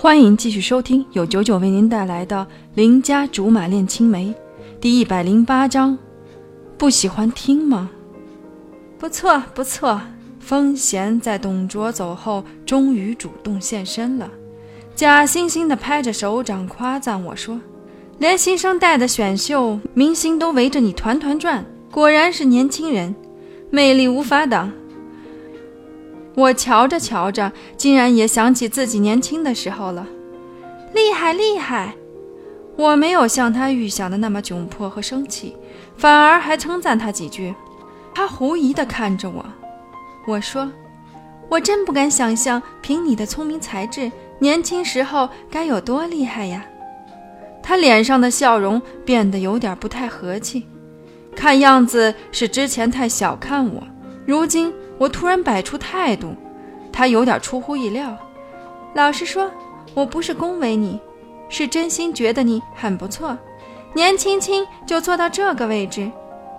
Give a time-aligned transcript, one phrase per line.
[0.00, 2.36] 欢迎继续收听由九九为您带来的
[2.76, 4.28] 《邻家竹马恋青梅》
[4.80, 5.98] 第一百零八章。
[6.76, 7.90] 不喜欢听吗？
[8.96, 10.00] 不错，不错。
[10.38, 14.30] 风贤在董卓走后，终于主动现身了，
[14.94, 17.60] 假惺惺地拍着手掌夸赞我说
[18.18, 23.12] ：“连新生代的选秀明星都围着你团团转，果然是年轻人，
[23.68, 24.70] 魅力无法挡。”
[26.38, 30.06] 我瞧着瞧着，竟然也想起自己年轻的时候了，
[30.94, 31.96] 厉害厉害！
[32.76, 35.56] 我没有像他预想的那么窘迫和生气，
[35.96, 37.52] 反而还称赞他几句。
[38.14, 39.44] 他狐疑地看着我，
[40.28, 40.70] 我说
[41.50, 46.64] ：“我真不敢想象，凭你的聪明才智，年轻时候该有多厉害呀！”
[47.60, 50.64] 他脸上的笑容变得有点不太和气，
[51.34, 53.82] 看样子是之前太小看我，
[54.24, 54.72] 如今。
[54.98, 56.34] 我突然摆出态度，
[56.92, 58.16] 他有点出乎意料。
[58.94, 59.50] 老实说，
[59.94, 61.00] 我不是恭维你，
[61.48, 63.36] 是真心觉得你很不错，
[63.94, 66.10] 年轻轻就做到这个位置，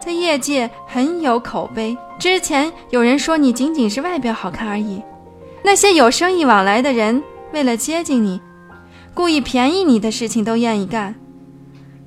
[0.00, 1.96] 在业界很有口碑。
[2.18, 5.02] 之前有人说你仅仅是外表好看而已，
[5.62, 7.22] 那些有生意往来的人
[7.52, 8.40] 为了接近你，
[9.14, 11.14] 故意便宜你的事情都愿意干。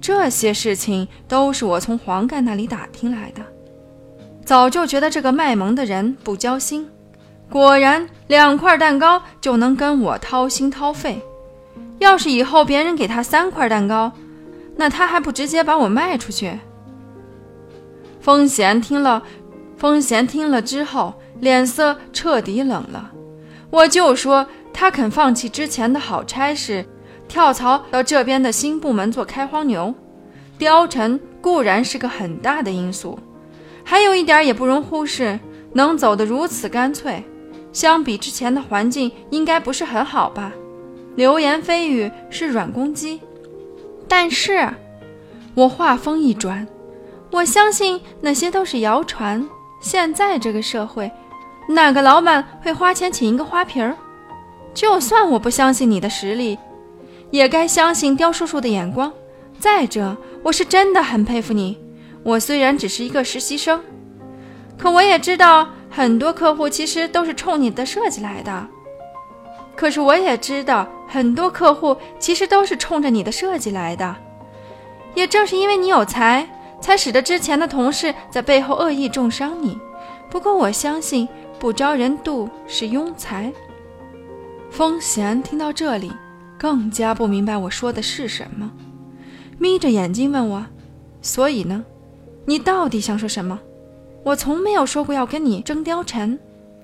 [0.00, 3.42] 这些事情都是我从黄盖那里打听来的。
[4.44, 6.88] 早就觉得这个卖萌的人不交心，
[7.48, 11.22] 果然两块蛋糕就能跟我掏心掏肺。
[11.98, 14.10] 要是以后别人给他三块蛋糕，
[14.76, 16.58] 那他还不直接把我卖出去？
[18.20, 19.22] 风贤听了，
[19.76, 23.10] 风贤听了之后脸色彻底冷了。
[23.70, 26.84] 我就说他肯放弃之前的好差事，
[27.28, 29.94] 跳槽到这边的新部门做开荒牛，
[30.58, 33.18] 貂蝉固然是个很大的因素。
[33.84, 35.38] 还有一点也不容忽视，
[35.72, 37.22] 能走得如此干脆，
[37.72, 40.52] 相比之前的环境，应该不是很好吧？
[41.16, 43.20] 流言蜚语是软攻击，
[44.06, 44.68] 但是，
[45.54, 46.66] 我话锋一转，
[47.32, 49.44] 我相信那些都是谣传。
[49.80, 51.10] 现在这个社会，
[51.68, 53.96] 哪个老板会花钱请一个花瓶儿？
[54.72, 56.56] 就算我不相信你的实力，
[57.30, 59.12] 也该相信刁叔叔的眼光。
[59.58, 61.76] 再者，我是真的很佩服你。
[62.22, 63.80] 我虽然只是一个实习生，
[64.76, 68.66] 可我也知道很多客户其实都是冲你的设计来的。
[69.74, 74.14] 可是我也知道很多客户其实都是冲着你的设计来的。
[75.14, 76.46] 也正是因为你有才，
[76.80, 79.78] 才使得之前的同事在背后恶意重伤你。
[80.30, 81.26] 不过我相信
[81.58, 83.52] 不招人妒是庸才。
[84.70, 86.12] 风贤听到这里，
[86.58, 88.70] 更加不明白我说的是什么，
[89.58, 90.66] 眯着眼睛问我
[91.22, 91.84] ：“所以呢？”
[92.46, 93.60] 你到底想说什么？
[94.22, 96.38] 我从没有说过要跟你争貂蝉，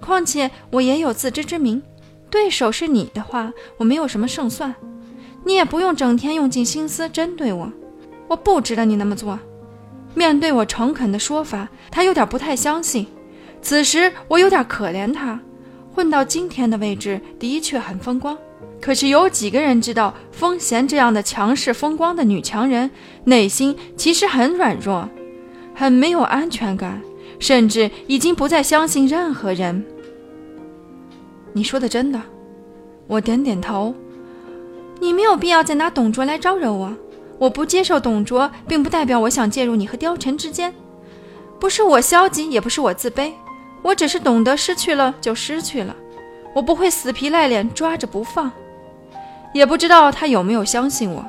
[0.00, 1.82] 况且我也有自知之明，
[2.30, 4.74] 对手是你的话，我没有什么胜算。
[5.44, 7.72] 你也不用整天用尽心思针对我，
[8.28, 9.38] 我不值得你那么做。
[10.14, 13.06] 面对我诚恳的说法，他有点不太相信。
[13.62, 15.40] 此时我有点可怜他，
[15.94, 18.36] 混到今天的位置的确很风光，
[18.80, 22.90] 可是有几个人知道，风贤这样的强势风光的女强人，
[23.24, 25.08] 内心其实很软弱。
[25.74, 27.00] 很没有安全感，
[27.38, 29.84] 甚至已经不再相信任何人。
[31.52, 32.20] 你说的真的？
[33.06, 33.94] 我点点头。
[35.00, 36.94] 你没有必要再拿董卓来招惹我。
[37.38, 40.72] 我不接受董卓，并不代表我想介入你和貂蝉之间。
[41.58, 43.32] 不是我消极，也不是我自卑，
[43.82, 45.96] 我只是懂得失去了就失去了。
[46.54, 48.50] 我不会死皮赖脸抓着不放。
[49.52, 51.24] 也不知道他有没有相信我，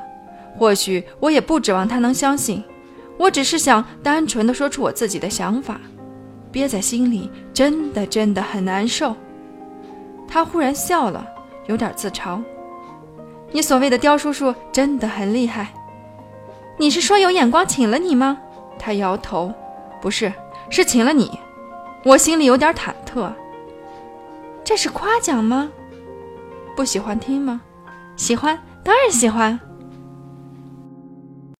[0.56, 2.62] 或许我也不指望他能相信。
[3.18, 5.80] 我只是想单纯的说出我自己的想法，
[6.50, 9.14] 憋在心里真的真的很难受。
[10.26, 11.26] 他忽然笑了，
[11.66, 12.42] 有点自嘲。
[13.52, 15.72] 你所谓的刁叔叔真的很厉害。
[16.76, 18.38] 你是说有眼光请了你吗？
[18.78, 19.52] 他摇头，
[20.02, 20.32] 不是，
[20.70, 21.38] 是请了你。
[22.04, 23.32] 我心里有点忐忑。
[24.64, 25.70] 这是夸奖吗？
[26.74, 27.60] 不喜欢听吗？
[28.16, 29.58] 喜欢，当然喜欢。